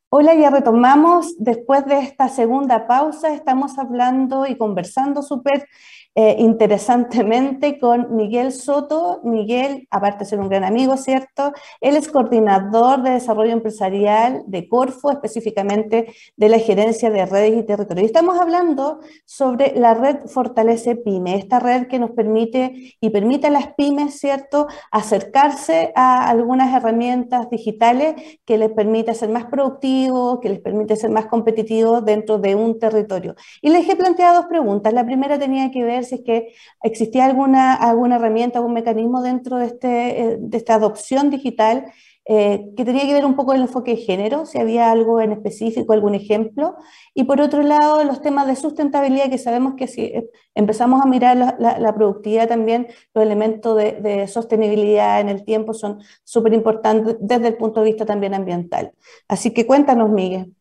[0.08, 1.36] Hola, ya retomamos.
[1.38, 5.68] Después de esta segunda pausa, estamos hablando y conversando súper
[6.16, 9.22] eh, interesantemente con Miguel Soto.
[9.24, 11.54] Miguel, aparte de ser un gran amigo, ¿cierto?
[11.82, 17.64] Él es coordinador de desarrollo empresarial de Corfo, específicamente de la gerencia de redes y
[17.64, 18.04] territorio.
[18.04, 23.48] Y estamos hablando sobre la red Fortalece Pyme, esta red que nos permite y permite
[23.48, 30.40] a las pymes, ¿cierto?, acercarse a algunas herramientas digitales que les permite ser más productivos,
[30.40, 33.36] que les permite ser más competitivos dentro de un territorio.
[33.62, 34.94] Y les he planteado dos preguntas.
[34.94, 39.58] La primera tenía que ver si es que existía alguna, alguna herramienta, algún mecanismo dentro
[39.58, 41.86] de, este, eh, de esta adopción digital
[42.32, 45.32] eh, que tenía que ver un poco el enfoque de género, si había algo en
[45.32, 46.76] específico, algún ejemplo.
[47.16, 51.08] Y por otro lado, los temas de sustentabilidad, que sabemos que si eh, empezamos a
[51.08, 57.18] mirar la, productividad también, los elementos de, de sostenibilidad en el tiempo son súper importantes
[57.20, 58.92] desde el punto de vista también ambiental.
[59.28, 60.54] Así que cuéntanos, Miguel.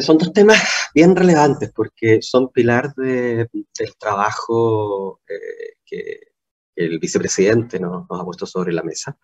[0.00, 0.58] Son dos temas
[0.94, 3.48] bien relevantes porque son pilar del
[3.98, 6.20] trabajo eh, que
[6.76, 9.18] el vicepresidente nos, ha puesto sobre la mesa.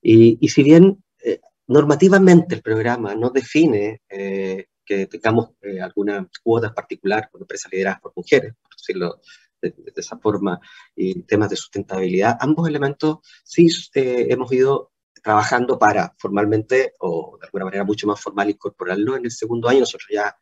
[0.00, 5.50] Y, si bien eh, normativamente el programa no define eh, que tengamos
[5.82, 9.20] alguna cuota particular con empresas lideradas por mujeres, por decirlo
[9.60, 10.60] de, esa forma,
[10.94, 14.92] y temas de sustentabilidad, ambos elementos sí hemos ido
[15.26, 19.80] trabajando para formalmente o de alguna manera mucho más formal incorporarlo en el segundo año.
[19.80, 20.32] Nosotros ya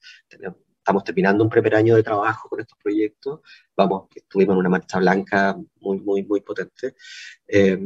[0.77, 3.40] estamos terminando un primer año de trabajo con estos proyectos.
[3.75, 6.97] Vamos, estuvimos en una marcha blanca muy, muy, muy potente.
[7.49, 7.79] Eh,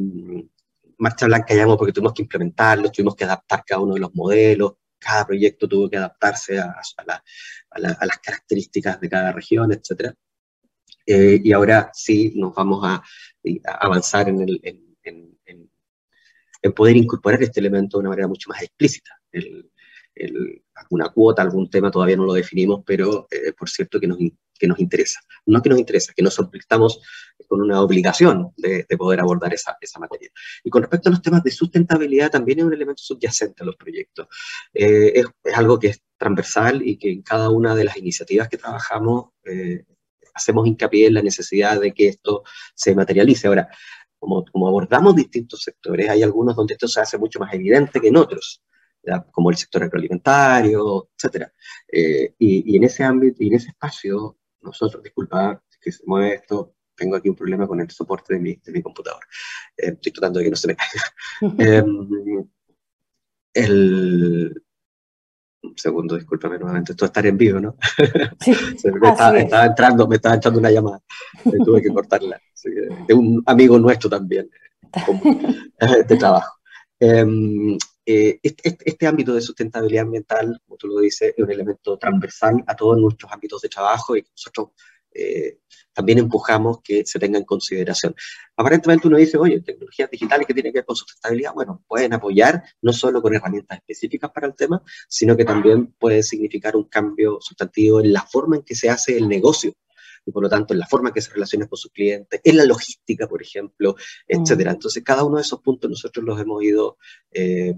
[0.98, 4.72] marcha blanca llamamos porque tuvimos que implementarlo, tuvimos que adaptar cada uno de los modelos,
[4.98, 6.74] cada proyecto tuvo que adaptarse a,
[7.76, 10.12] las características de cada región, etc.
[11.06, 13.00] Eh, y ahora sí nos vamos a,
[13.78, 15.37] avanzar en, el, en
[16.74, 19.10] poder incorporar este elemento de una manera mucho más explícita.
[20.74, 24.18] alguna cuota, algún tema todavía no lo definimos, pero eh, por cierto que nos,
[24.58, 25.20] que nos interesa.
[25.46, 27.00] No que nos interesa, que nos estamos
[27.46, 30.30] con una obligación de, poder abordar esa, esa, materia.
[30.62, 33.76] Y con respecto a los temas de sustentabilidad, también es un elemento subyacente a los
[33.76, 34.26] proyectos.
[34.74, 38.58] Eh, es, algo que es transversal y que en cada una de las iniciativas que
[38.58, 39.84] trabajamos eh,
[40.34, 42.42] hacemos hincapié en la necesidad de que esto
[42.74, 43.48] se materialice.
[43.48, 43.68] Ahora,
[44.18, 48.16] como, abordamos distintos sectores, hay algunos donde esto se hace mucho más evidente que en
[48.16, 48.62] otros,
[49.30, 51.48] como el sector agroalimentario, etc.
[51.90, 56.74] Eh, y, en ese ámbito, y en ese espacio, nosotros, disculpa que se mueve esto,
[56.94, 59.22] tengo aquí un problema con el soporte de mi, de mi computador.
[59.76, 61.02] Eh, estoy tratando de que no se me caiga.
[61.58, 62.48] Em,
[63.54, 64.62] el,
[65.62, 67.76] un segundo, discúlpame nuevamente, esto es estar en vivo, ¿no?
[68.40, 68.52] Sí,
[69.00, 71.00] me, estaba, entrando, me estaba echando una llamada,
[71.64, 74.50] tuve que cortarla, de un amigo nuestro también,
[76.08, 76.58] de trabajo.
[77.00, 81.50] Em, eh, este, este, este, ámbito de sustentabilidad ambiental, como tú lo dices, es un
[81.50, 84.70] elemento transversal a todos nuestros ámbitos de trabajo y nosotros
[85.14, 85.58] eh,
[85.92, 88.14] también empujamos que se tenga en consideración.
[88.56, 92.62] Aparentemente uno dice, oye, tecnologías digitales que tienen que ver con sustentabilidad, bueno, pueden apoyar
[92.82, 97.38] no solo con herramientas específicas para el tema, sino que también puede significar un cambio
[97.40, 99.74] sustantivo en la forma en que se hace el negocio
[100.28, 102.56] y por lo tanto en la forma en que se relaciona con sus clientes, en
[102.58, 104.72] la logística, por ejemplo, etcétera.
[104.72, 104.74] Mm.
[104.74, 106.98] Entonces, cada uno de esos puntos nosotros los hemos ido,
[107.30, 107.74] eh,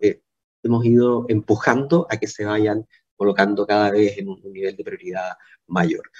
[0.00, 0.20] eh,
[0.62, 5.32] hemos ido empujando a que se vayan colocando cada vez en un nivel de prioridad
[5.66, 6.10] mayor.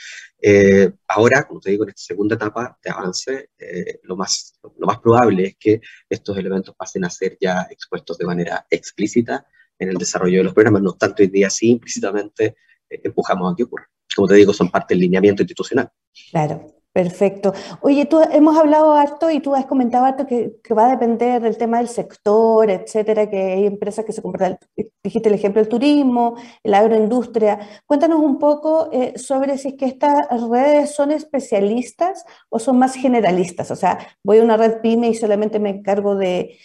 [0.40, 4.86] Eh, ahora, como te digo, en esta segunda etapa de avance, eh, lo, más, lo
[4.86, 9.46] más probable es que estos elementos pasen a ser ya expuestos de manera explícita
[9.78, 10.82] en el desarrollo de los programas.
[10.82, 12.56] No obstante, hoy día sí, implícitamente
[12.88, 13.88] eh, empujamos a que ocurra.
[14.14, 15.90] Como te digo, son parte del lineamiento institucional.
[16.30, 16.74] Claro.
[16.94, 17.52] Perfecto.
[17.80, 21.58] Oye, tú hemos hablado harto y tú has comentado harto que, va a depender del
[21.58, 24.56] tema del sector, etcétera, que hay empresas que se compran,
[25.02, 27.58] dijiste el ejemplo del turismo, la agroindustria.
[27.84, 32.94] Cuéntanos un poco eh, sobre si es que estas redes son especialistas o son más
[32.94, 33.72] generalistas.
[33.72, 36.58] O sea, voy a una red PYME y solamente me encargo de,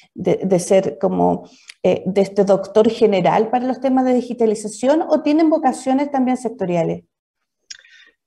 [0.59, 1.49] ser como
[1.81, 7.03] eh, de este doctor general para los temas de digitalización o tienen vocaciones también sectoriales.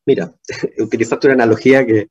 [0.06, 0.34] Mira,
[0.78, 2.08] utilizaste una analogía que,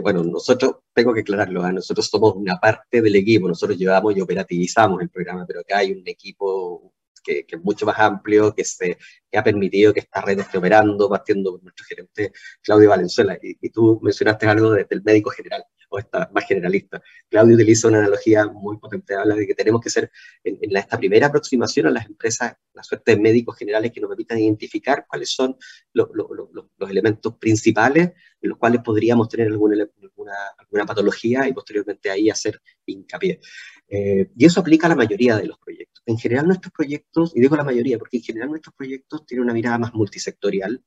[0.00, 1.72] bueno, nosotros, tengo que aclararlo, ¿eh?
[1.72, 5.92] nosotros somos una parte del equipo, nosotros llevamos y operativizamos el programa, pero acá hay
[5.92, 8.98] un equipo que, es mucho más amplio, que, se,
[9.30, 13.38] que ha permitido que esta red esté operando, partiendo por nuestro gerente Claudio Valenzuela.
[13.42, 17.02] Y, y tú mencionaste algo desde el médico general o esta más generalista.
[17.28, 20.10] Claudio utiliza una analogía muy potente, habla de que tenemos que ser
[20.44, 24.38] en, esta primera aproximación a las empresas, la suerte de médicos generales que nos permitan
[24.38, 25.56] identificar cuáles son
[25.92, 32.30] los elementos principales en los cuales podríamos tener alguna, alguna, alguna patología y posteriormente ahí
[32.30, 33.40] hacer hincapié.
[33.88, 36.02] Eh, y eso aplica a la mayoría de los proyectos.
[36.06, 39.52] En general nuestros proyectos, y digo la mayoría porque en general nuestros proyectos tienen una
[39.52, 40.82] mirada más multisectorial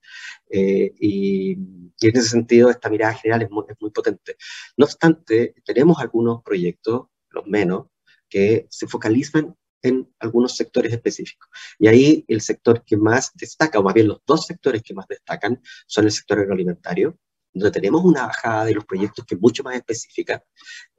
[0.49, 4.35] eh, y, en ese sentido esta mirada general es muy, es muy potente.
[4.77, 7.87] No obstante, tenemos algunos proyectos, los menos,
[8.29, 11.47] que se focalizan en algunos sectores específicos.
[11.77, 15.07] Y ahí el sector que más destaca, o más bien los dos sectores que más
[15.07, 17.17] destacan, son el sector agroalimentario,
[17.53, 20.43] donde tenemos una bajada de los proyectos que es mucho más específica.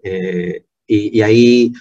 [0.02, 1.72] Eh, y, y, ahí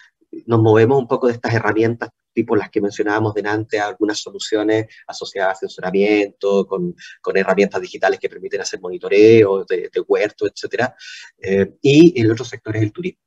[0.45, 2.09] nos movemos un poco de estas herramientas
[2.39, 8.29] tipo las que mencionábamos delante, algunas soluciones asociadas a censuramiento, con, con herramientas digitales que
[8.29, 10.89] permiten hacer monitoreo de, de huertos, etc.
[11.37, 13.21] Eh, y el otro sector es el turismo.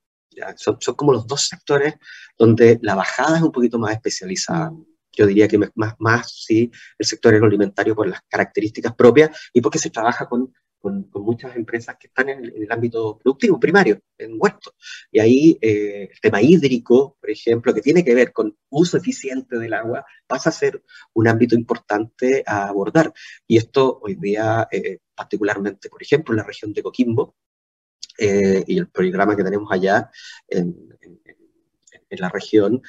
[0.56, 1.94] Son, son, como los dos sectores
[2.38, 4.72] donde la bajada es un poquito más especializada.
[5.14, 9.78] Yo diría que más, más sí, el sector agroalimentario por las características propias y porque
[9.78, 14.74] se trabaja con con, muchas empresas que están en el, ámbito productivo primario, en huertos.
[15.10, 19.58] Y ahí eh, el tema hídrico, por ejemplo, que tiene que ver con uso eficiente
[19.58, 20.82] del agua, pasa a ser
[21.14, 23.12] un ámbito importante a abordar.
[23.46, 27.36] Y esto hoy día, eh, particularmente, por ejemplo, en la región de Coquimbo,
[28.18, 30.10] eh, y el programa que tenemos allá
[30.48, 30.76] en,
[32.10, 32.82] en la región,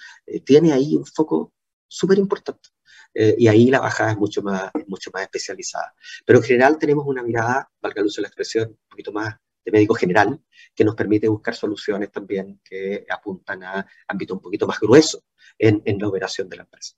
[0.44, 1.54] tiene ahí un foco
[1.88, 2.70] súper importante.
[3.14, 5.94] Eh, y ahí la bajada es mucho más, mucho más especializada.
[6.26, 9.36] Pero en general tenemos una mirada, valga el uso de la expresión, un poquito más
[9.64, 10.42] de médico general,
[10.76, 15.24] que nos permite buscar soluciones también que apuntan a ámbito un poquito más grueso
[15.58, 16.96] en, en la operación de la empresa.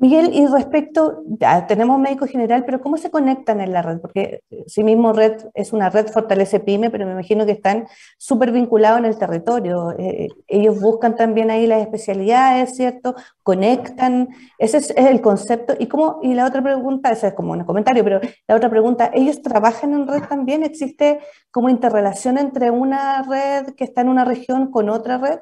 [0.00, 3.98] Miguel, y respecto, ya tenemos médico general, pero ¿cómo se conectan en la red?
[3.98, 7.88] Porque eh, sí mismo red es una red Fortalece Pyme, pero me imagino que están
[8.16, 9.92] súper vinculados en el territorio.
[9.98, 13.16] Eh, ellos buscan también ahí las especialidades, ¿cierto?
[13.42, 15.74] Conectan, ese es, el concepto.
[15.76, 19.10] Y, cómo, y la otra pregunta, ese es como un comentario, pero la otra pregunta,
[19.12, 20.62] ¿ellos trabajan en red también?
[20.62, 21.18] ¿Existe
[21.50, 25.40] como interrelación entre una red que está en una región con otra red?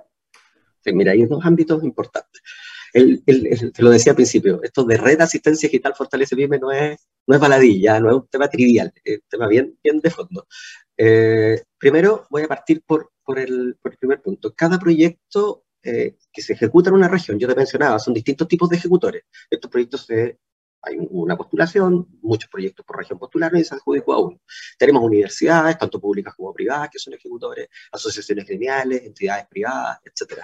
[0.83, 2.40] Sí, mira, hay dos ámbitos importantes
[3.24, 7.09] te lo decía al principio, esto de red de asistencia digital fortalece PYME no es,
[7.26, 10.46] no es baladilla, no es un tema trivial, es un tema bien, bien de fondo.
[10.96, 14.54] Eh, primero voy a partir por, el, por el primer punto.
[14.54, 18.68] Cada proyecto eh, que se ejecuta en una región, yo te mencionaba, son distintos tipos
[18.68, 19.24] de ejecutores.
[19.50, 20.38] Estos proyectos se
[20.87, 24.40] hay una postulación, muchos proyectos por región postularon y se adjudicó a uno.
[24.79, 30.42] Tenemos universidades, tanto públicas como privadas, que son ejecutores, asociaciones gremiales, entidades privadas, etc.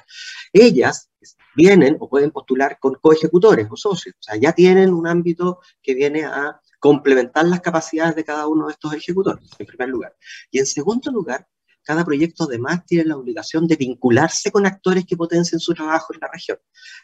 [0.53, 1.11] Ellas
[1.55, 5.95] vienen o pueden postular con coejecutores o socios, o sea, ya tienen un ámbito que
[5.95, 10.17] viene a complementar las capacidades de cada uno de estos ejecutores, en primer lugar.
[10.51, 11.47] Y en segundo lugar,
[11.83, 16.21] cada proyecto además tiene la obligación de vincularse con actores que potencien su trabajo en
[16.21, 16.59] la región.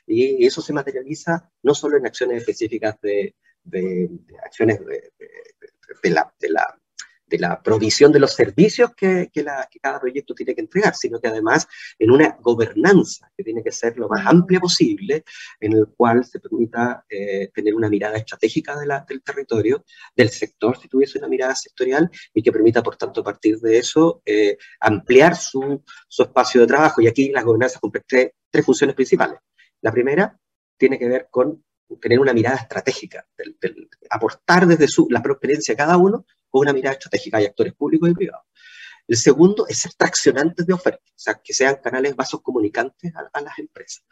[0.06, 4.10] Y eso se materializa no solo en acciones específicas de, de,
[4.44, 6.80] acciones de, la, de la
[7.28, 10.94] de la provisión de los servicios que, que, la, que, cada proyecto tiene que entregar,
[10.94, 11.66] sino que además
[11.98, 15.24] en una gobernanza que tiene que ser lo más amplia posible,
[15.60, 20.30] en el cual se permita eh, tener una mirada estratégica de la, del territorio, del
[20.30, 24.22] sector, si tuviese una mirada sectorial, y que permita, por tanto, a partir de eso,
[24.24, 27.00] eh, ampliar su, su, espacio de trabajo.
[27.00, 29.38] Y aquí la gobernanza cumple tres, tres funciones principales.
[29.80, 30.38] La primera
[30.76, 31.62] tiene que ver con
[32.00, 36.62] tener una mirada estratégica, del, del, aportar desde su, la experiencia de cada uno con
[36.62, 37.38] una mirada estratégica.
[37.38, 38.46] Hay actores públicos y privados.
[39.06, 43.28] El segundo es ser traccionantes de oferta, o sea, que sean canales vasos comunicantes a,
[43.32, 44.04] a las empresas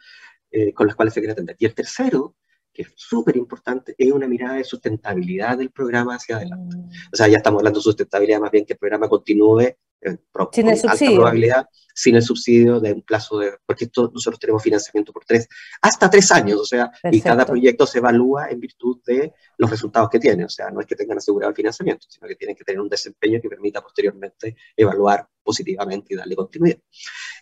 [0.49, 1.55] eh, con las cuales se quiere atender.
[1.59, 2.35] Y el tercero,
[2.73, 6.77] que es súper importante, es una mirada de sustentabilidad del programa hacia adelante.
[6.77, 6.89] Mm.
[7.11, 10.17] O sea, ya estamos hablando de sustentabilidad, más bien que el programa continúe eh,
[10.51, 11.15] sin el subsidio.
[11.15, 15.47] probabilidad, sin el subsidio de un plazo de, porque esto, nosotros tenemos financiamiento por tres,
[15.81, 20.09] hasta tres años, o sea, y cada proyecto se evalúa en virtud de los resultados
[20.09, 22.63] que tiene, o sea, no es que tengan asegurado el financiamiento, sino que tienen que
[22.63, 26.79] tener un desempeño que permita posteriormente evaluar positivamente y darle continuidad.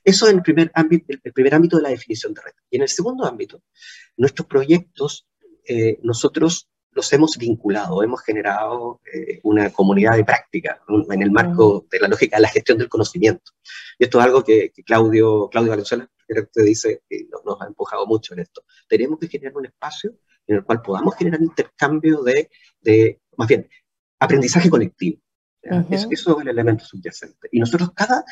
[0.04, 2.54] Eso en el primer ámbito, el primer ámbito de la definición de red.
[2.70, 3.64] Y en el segundo ámbito,
[4.16, 5.28] nuestros proyectos,
[5.68, 11.86] eh, nosotros los hemos vinculado, hemos generado eh, una comunidad de práctica en el marco
[11.92, 13.52] de la lógica de la gestión del conocimiento.
[14.00, 18.34] Y esto es algo que, Claudio, Claudio Valenzuela te dice y nos, ha empujado mucho
[18.34, 18.64] en esto.
[18.88, 20.16] Tenemos que generar un espacio
[20.48, 23.70] en el cual podamos generar intercambio de, de más bien,
[24.18, 25.20] aprendizaje colectivo.
[25.62, 27.50] eso, eso, es el elemento subyacente.
[27.52, 28.24] Y nosotros cada,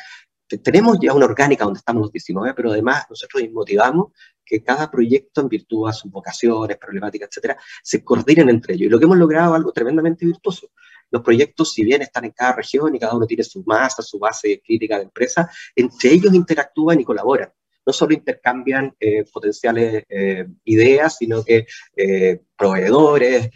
[0.62, 4.12] tenemos ya una orgánica donde estamos los 19, pero además nosotros motivamos
[4.44, 8.86] que cada proyecto, en virtud de sus vocaciones, problemáticas, etcétera, se coordinen entre ellos.
[8.86, 10.70] Y lo que hemos logrado es algo tremendamente virtuoso.
[11.10, 14.18] Los proyectos, si bien están en cada región y cada uno tiene su masa, su
[14.18, 17.50] base crítica de empresa, entre ellos interactúan y colaboran.
[17.86, 23.50] No solo intercambian eh, potenciales eh, ideas, sino que eh, proveedores,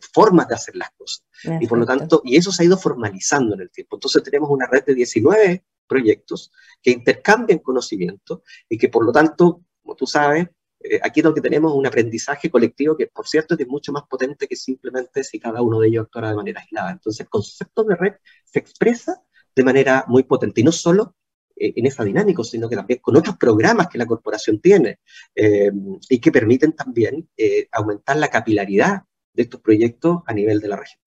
[0.00, 1.24] formas de hacer las cosas.
[1.60, 3.96] Y por lo tanto, y eso se ha ido formalizando en el tiempo.
[3.96, 9.62] Entonces tenemos una red de 19 proyectos que intercambian conocimiento y que por lo tanto,
[9.82, 10.48] como tú sabes,
[10.80, 14.46] eh, aquí es donde tenemos un aprendizaje colectivo que, por cierto, es mucho más potente
[14.46, 16.92] que simplemente si cada uno de ellos actuara de manera aislada.
[16.92, 18.12] Entonces, el concepto de red
[18.44, 19.20] se expresa
[19.54, 21.16] de manera muy potente y no solo
[21.56, 25.00] eh, en esa dinámica, sino que también con otros programas que la corporación tiene
[25.34, 25.72] eh,
[26.08, 27.28] y que permiten también
[27.72, 29.02] aumentar la capilaridad
[29.38, 31.00] de estos proyectos a nivel de la región.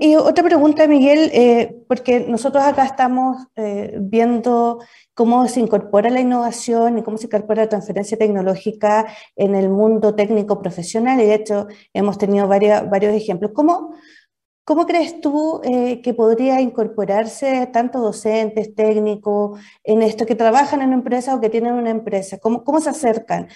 [0.00, 4.78] Y otra pregunta, Miguel, eh, porque nosotros acá estamos eh, viendo
[5.12, 10.14] cómo se incorpora la innovación y cómo se incorpora la transferencia tecnológica en el mundo
[10.14, 13.50] técnico profesional, y de hecho hemos tenido varios, varios ejemplos.
[13.54, 13.94] ¿Cómo,
[14.64, 20.88] cómo crees tú eh, que podría incorporarse tanto docentes, técnicos, en esto, que trabajan en
[20.88, 22.38] una empresa o que tienen una empresa?
[22.38, 23.48] ¿Cómo, cómo se acercan?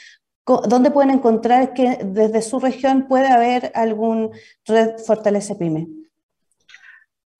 [0.46, 4.30] ¿Dónde pueden encontrar que desde su región puede haber algún
[4.64, 5.88] red Fortalece Pyme?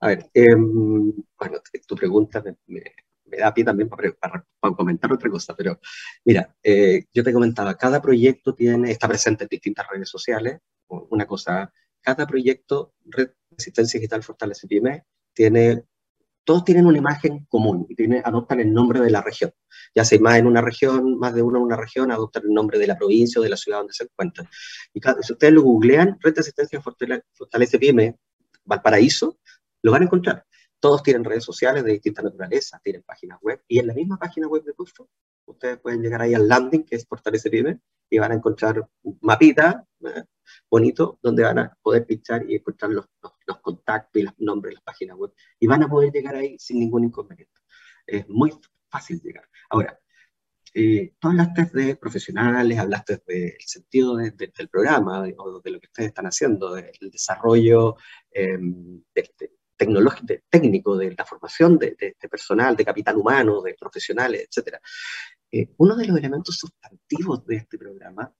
[0.00, 2.82] A ver, em, bueno, tu pregunta me,
[3.38, 4.12] da pie también para,
[4.76, 5.78] comentar otra cosa, pero
[6.24, 11.26] mira, eh, yo te comentaba, cada proyecto tiene, está presente en distintas redes sociales, una
[11.26, 15.84] cosa, cada proyecto, Red Resistencia Digital Fortalece Pyme, tiene
[16.46, 19.52] todos tienen una imagen común y tiene, adoptan el nombre de la región.
[19.96, 22.78] Ya sea más en una región, más de uno en una región, adoptan el nombre
[22.78, 24.48] de la provincia o de la ciudad donde se encuentran.
[24.94, 28.16] Y si ustedes lo googlean, Red de Asistencia Fortalece Pyme
[28.64, 29.40] Valparaíso,
[29.82, 30.46] lo van a encontrar.
[30.78, 34.46] Todos tienen redes sociales de distinta naturaleza, tienen páginas web, y en la misma página
[34.46, 35.08] web de Custro,
[35.46, 39.18] ustedes pueden llegar ahí al landing, que es Fortalece Pyme, y van a encontrar un
[39.20, 40.22] mapita ¿eh?
[40.70, 43.06] Bonito donde van a poder pinchar y encontrar los,
[43.46, 45.32] los, contactos y los nombres de las páginas web.
[45.58, 47.60] Y van a poder llegar ahí sin ningún inconveniente.
[48.06, 48.52] Es muy
[48.88, 49.48] fácil llegar.
[49.70, 49.98] Ahora,
[50.78, 56.08] eh, tú hablaste de profesionales, hablaste del sentido del programa o de lo que ustedes
[56.08, 57.96] están haciendo, del desarrollo
[58.30, 58.58] eh,
[59.74, 61.96] tecnológico, técnico, de la formación de,
[62.30, 64.76] personal, de capital humano, de profesionales, etc.
[65.50, 68.30] Eh, uno de los elementos sustantivos de este programa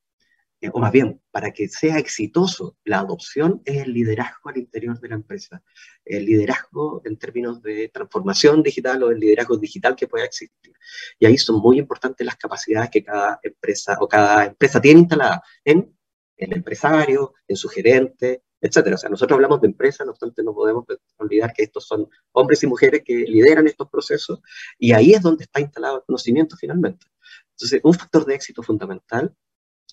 [0.61, 4.99] eh, o más bien, para que sea exitoso la adopción, es el liderazgo al interior
[4.99, 5.63] de la empresa.
[6.05, 10.73] El liderazgo en términos de transformación digital o el liderazgo digital que pueda existir.
[11.19, 15.43] Y ahí son muy importantes las capacidades que cada empresa o cada empresa tiene instalada
[15.65, 15.95] en
[16.37, 18.97] el empresario, en su gerente, etcétera.
[18.97, 20.85] O sea, nosotros hablamos de empresa, no obstante no podemos
[21.19, 24.41] olvidar que estos son hombres y mujeres que lideran estos procesos
[24.79, 27.07] y ahí es donde está instalado el conocimiento finalmente.
[27.53, 29.35] Entonces, un factor de éxito fundamental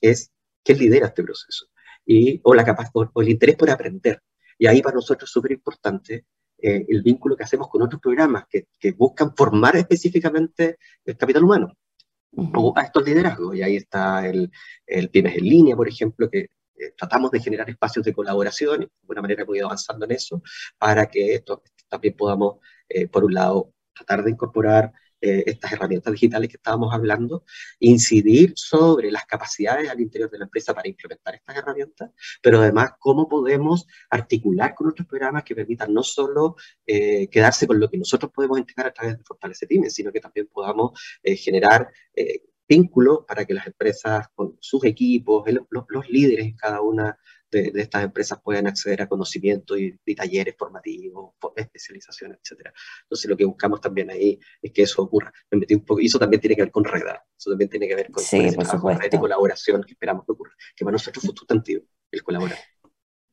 [0.01, 0.31] es
[0.64, 1.68] quién lidera este proceso
[2.05, 4.22] y, o, la o, el interés por aprender.
[4.57, 6.26] Y ahí para nosotros es súper importante
[6.57, 11.43] eh, el vínculo que hacemos con otros programas que, que, buscan formar específicamente el capital
[11.43, 11.74] humano
[12.36, 13.55] o a estos liderazgos.
[13.55, 14.51] Y ahí está el,
[14.86, 18.86] el Pymes en línea, por ejemplo, que eh, tratamos de generar espacios de colaboración y
[18.86, 20.41] de alguna manera hemos ido avanzando en eso
[20.78, 22.57] para que esto, también podamos,
[22.89, 24.91] eh, por un lado, tratar de incorporar
[25.26, 27.45] eh, estas herramientas digitales que estábamos hablando,
[27.80, 32.11] incidir sobre las capacidades al interior de la empresa para implementar estas herramientas,
[32.41, 37.80] pero además cómo podemos articular con otros programas que permitan no solo eh, quedarse con
[37.80, 41.38] lo que nosotros podemos entregar a través de Fortalece Pymes, sino que también podamos eh,
[41.38, 41.89] generar
[42.68, 47.18] vínculos para que las empresas con sus equipos, los, los líderes en cada una
[47.53, 52.70] de, estas empresas puedan acceder a conocimiento y, talleres formativos, especialización, etc.
[53.03, 55.32] Entonces lo que buscamos también ahí es que eso ocurra.
[55.51, 57.01] Me metí un poco, y eso también tiene que ver con red,
[57.38, 58.49] eso también tiene que ver con, sí,
[58.80, 62.59] con red y colaboración que esperamos que ocurra, que para nosotros fue sustantivo el colaborar.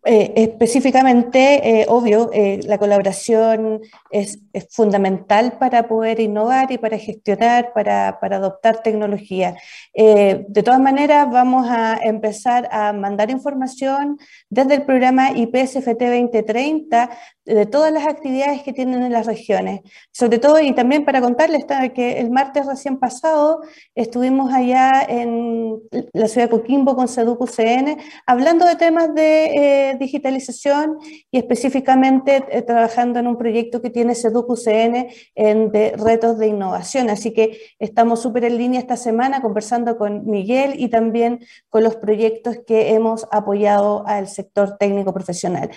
[0.03, 3.81] Eh, específicamente, eh, obvio, eh, la colaboración
[4.11, 4.39] es,
[4.71, 9.57] fundamental para poder innovar y para gestionar, para, para adoptar tecnología.
[9.95, 17.11] de todas maneras, vamos a empezar a mandar información desde el programa IPSFT 2030
[17.55, 19.81] de todas las actividades que tienen en las regiones.
[20.13, 23.61] Sobre todo, y también para contarles que el martes recién pasado
[23.95, 25.81] estuvimos allá en
[26.13, 27.97] la ciudad de Coquimbo con Seduc UCN
[28.27, 30.99] hablando de temas de digitalización
[31.31, 36.49] y específicamente eh, trabajando en un proyecto que tiene Seduc UCN en, de retos de
[36.49, 37.11] innovación.
[37.11, 41.97] Así que estamos súper en línea esta semana conversando con Miguel y también con los
[41.97, 45.71] proyectos que hemos apoyado al sector técnico profesional.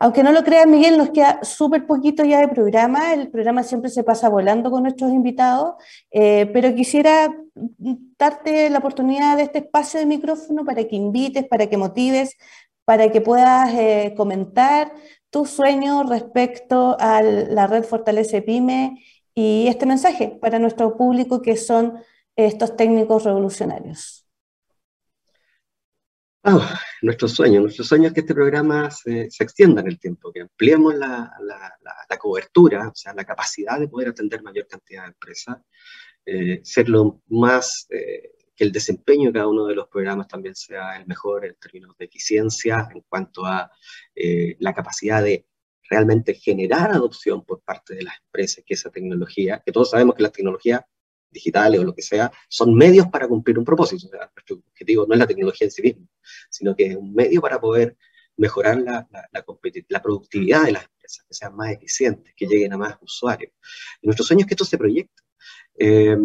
[0.00, 3.14] Aunque no lo crean, Miguel, nos queda súper poquito ya de programa.
[3.14, 5.74] El programa siempre se pasa volando con nuestros invitados,
[6.12, 7.34] eh, pero quisiera
[8.18, 12.36] darte la oportunidad de este espacio de micrófono para que invites, para que motives
[12.88, 14.94] para que puedas eh, comentar
[15.28, 21.58] tus sueños respecto a la red Fortalece Pyme y este mensaje para nuestro público que
[21.58, 21.98] son
[22.34, 24.27] estos técnicos revolucionarios.
[26.50, 30.40] Ah, nuestro sueño, nuestro sueño es que este programa se, extienda en el tiempo, que
[30.40, 31.30] ampliemos la,
[32.18, 35.58] cobertura, o sea, la capacidad de poder atender mayor cantidad de empresas,
[36.24, 40.54] eh, ser lo más eh, que el desempeño de cada uno de los programas también
[40.54, 43.70] sea el mejor en términos de eficiencia, en cuanto a
[44.14, 45.46] eh, la capacidad de
[45.82, 50.22] realmente generar adopción por parte de las empresas que esa tecnología, que todos sabemos que
[50.22, 50.80] las tecnologías
[51.38, 54.08] digitales o lo que sea, son medios para cumplir un propósito.
[54.10, 56.06] nuestro objetivo no es la tecnología en sí misma,
[56.50, 57.96] sino que es un medio para poder
[58.36, 59.44] mejorar la, la,
[59.88, 63.52] la, productividad de las empresas, que sean más eficientes, que lleguen a más usuarios.
[64.00, 65.22] Y nuestro sueño es que esto se proyecte.
[65.76, 66.16] Eh,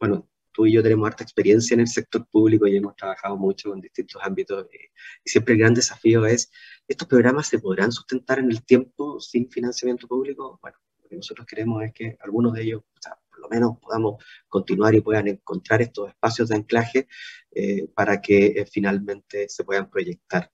[0.00, 3.72] bueno, tú y yo tenemos harta experiencia en el sector público y hemos trabajado mucho
[3.72, 4.66] en distintos ámbitos.
[4.72, 4.90] Eh,
[5.24, 6.50] y siempre el gran desafío es,
[6.86, 10.58] ¿estos programas se podrán sustentar en el tiempo sin financiamiento público?
[10.60, 13.78] Bueno, lo que nosotros queremos es que algunos de ellos, o sea, por lo menos
[13.80, 17.08] podamos continuar y puedan encontrar estos espacios de anclaje
[17.50, 20.50] eh, para que eh, finalmente se puedan proyectar.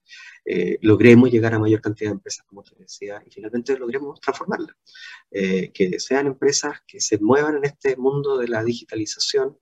[0.81, 4.75] logremos llegar a mayor cantidad de empresas, como te decía, y finalmente logremos transformarlas.
[5.29, 9.57] que sean empresas que se muevan en este mundo de la digitalización,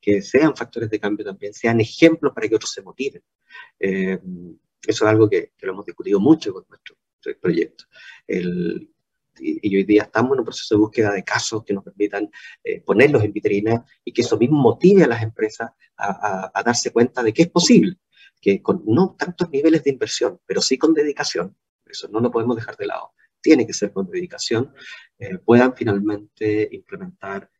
[0.00, 3.22] que sean factores de cambio también, sean ejemplos para que otros se motiven.
[3.78, 4.18] Eh,
[4.86, 6.96] eso es algo que, lo hemos discutido mucho con nuestro,
[7.40, 7.84] proyecto.
[9.40, 12.30] Y, hoy día estamos en un proceso de búsqueda de casos que nos permitan
[12.62, 17.22] eh, ponerlos en vitrina y que eso mismo motive a las empresas a, darse cuenta
[17.22, 17.96] de que es posible,
[18.40, 22.56] que con no tantos niveles de inversión, pero sí con dedicación, eso no lo podemos
[22.56, 24.72] dejar de lado, tiene que ser con dedicación,
[25.18, 27.50] eh, puedan finalmente implementar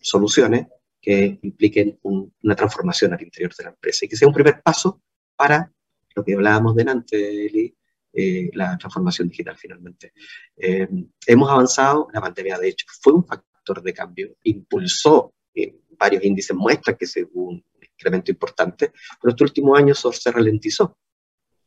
[0.00, 0.66] soluciones
[1.00, 5.00] que impliquen una transformación al interior de la empresa y que sea un primer paso
[5.36, 5.72] para
[6.16, 7.76] lo que hablábamos delante, Eli,
[8.16, 10.12] eh, la transformación digital finalmente.
[10.56, 10.88] Eh,
[11.26, 16.56] hemos avanzado, la pandemia de hecho fue un factor de cambio, impulsó eh, varios índices,
[16.56, 20.96] muestran que se hubo un incremento importante, pero estos últimos años eso se ralentizó.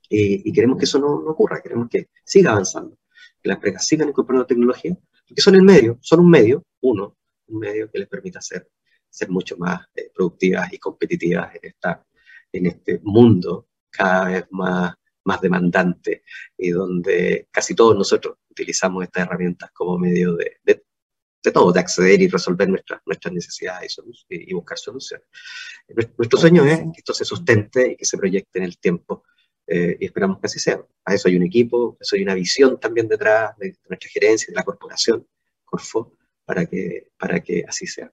[0.09, 2.97] y queremos que eso no, no, ocurra, queremos que siga avanzando,
[3.41, 4.97] que las empresas sigan incorporando tecnología,
[5.27, 7.15] porque son el medio, son un medio, uno,
[7.47, 8.67] un medio que les permita hacer
[9.09, 12.05] ser mucho más eh, productivas y competitivas en, esta,
[12.51, 14.95] en este mundo cada vez más,
[15.25, 16.23] más demandante
[16.57, 20.81] y donde casi todos nosotros utilizamos estas herramientas como medio de, de,
[21.51, 23.97] todo, de acceder y resolver nuestras, nuestras necesidades
[24.29, 25.27] y, y buscar soluciones.
[26.17, 29.23] Nuestro sueño es que esto se sustente y que se proyecte en el tiempo
[29.71, 30.83] eh, y esperamos que así sea.
[31.05, 34.47] A eso hay un equipo, a eso hay una visión también detrás de, nuestra gerencia,
[34.49, 35.27] de la corporación,
[35.63, 38.11] Corfo, para que, para que así sea.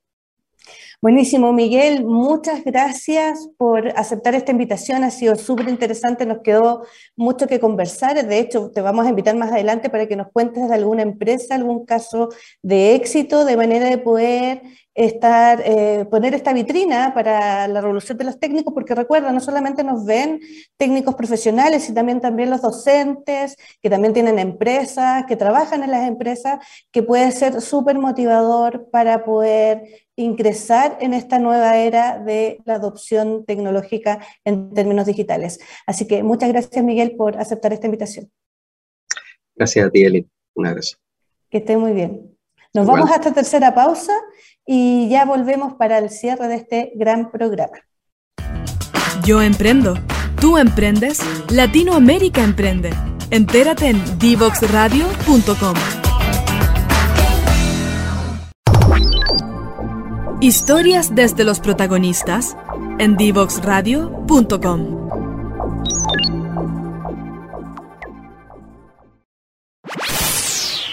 [1.02, 2.04] Buenísimo, Miguel.
[2.04, 5.04] Muchas gracias por aceptar esta invitación.
[5.04, 6.24] Ha sido súper interesante.
[6.26, 6.84] Nos quedó
[7.16, 8.26] mucho que conversar.
[8.26, 11.54] De hecho, te vamos a invitar más adelante para que nos cuentes de alguna empresa,
[11.54, 12.30] algún caso
[12.62, 14.62] de éxito, de manera de poder
[14.96, 19.84] estar, eh, poner esta vitrina para la revolución de los técnicos, porque recuerda, no solamente
[19.84, 20.40] nos ven
[20.78, 26.08] técnicos profesionales, sino también, también los docentes, que también tienen empresas, que trabajan en las
[26.08, 26.58] empresas,
[26.90, 33.44] que puede ser súper motivador para poder ingresar en esta nueva era de la adopción
[33.44, 35.60] tecnológica en términos digitales.
[35.86, 38.30] Así que muchas gracias, Miguel, por aceptar esta invitación.
[39.54, 40.28] Gracias a ti, Eli.
[40.54, 40.96] Un abrazo.
[41.50, 42.36] Que esté muy bien.
[42.74, 44.12] Nos vamos a esta tercera pausa
[44.66, 47.78] y ya volvemos para el cierre de este gran programa.
[49.24, 49.94] Yo emprendo
[50.40, 51.18] Tú emprendes,
[51.50, 52.90] Latinoamérica emprende.
[53.30, 56.05] Entérate en divoxradio.com.
[60.40, 62.56] Historias desde los protagonistas
[62.98, 65.08] en divoxradio.com.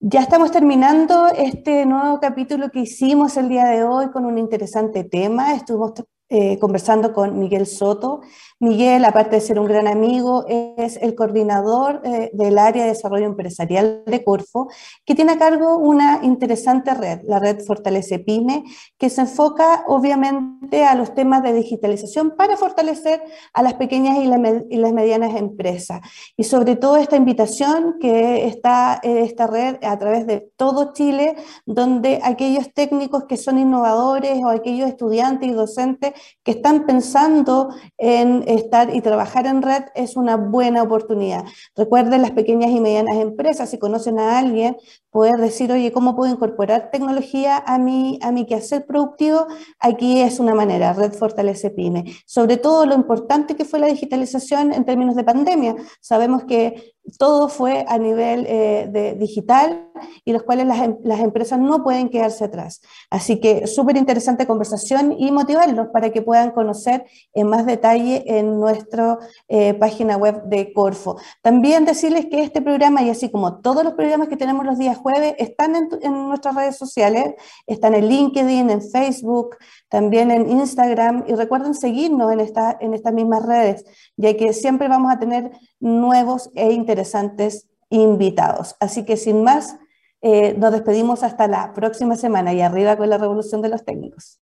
[0.00, 5.04] Ya estamos terminando este nuevo capítulo que hicimos el día de hoy con un interesante
[5.04, 5.54] tema.
[5.54, 5.94] Estuvimos
[6.28, 8.20] eh, conversando con Miguel Soto.
[8.58, 13.26] Miguel, aparte de ser un gran amigo, es el coordinador eh, del área de desarrollo
[13.26, 14.68] empresarial de Corfo,
[15.04, 18.64] que tiene a cargo una interesante red, la red Fortalece Pyme,
[18.98, 23.22] que se enfoca obviamente a los temas de digitalización para fortalecer
[23.52, 26.00] a las pequeñas y, las medianas empresas.
[26.36, 32.18] Y sobre todo esta invitación que está esta red a través de todo Chile, donde
[32.24, 38.94] aquellos técnicos que son innovadores o aquellos estudiantes y docentes que están pensando en estar
[38.94, 41.44] y trabajar en red es una buena oportunidad.
[41.74, 44.76] Recuerden las pequeñas y medianas empresas, si conocen a alguien,
[45.10, 49.46] poder decir, oye, ¿cómo puedo incorporar tecnología a mi, a mi quehacer productivo?
[49.80, 52.04] Aquí es una manera, Red Fortalece Pyme.
[52.26, 55.74] Sobre todo lo importante que fue la digitalización en términos de pandemia.
[56.00, 59.85] Sabemos que todo fue a nivel eh, de digital
[60.24, 62.80] y los cuales las, em, las, empresas no pueden quedarse atrás.
[63.10, 68.58] Así que súper interesante conversación y motivarlos para que puedan conocer en más detalle en
[68.60, 69.18] nuestra
[69.48, 71.18] eh, página web de Corfo.
[71.42, 74.96] También decirles que este programa, y así como todos los programas que tenemos los días
[74.96, 77.34] jueves, están en, en nuestras redes sociales,
[77.66, 79.56] están en LinkedIn, en Facebook,
[79.88, 83.84] también en Instagram y recuerden seguirnos en, esta, en estas mismas redes,
[84.16, 88.76] ya que siempre vamos a tener nuevos e interesantes invitados.
[88.80, 89.76] Así que sin más,
[90.26, 94.40] eh, nos despedimos hasta la próxima semana y arriba con la revolución de los técnicos.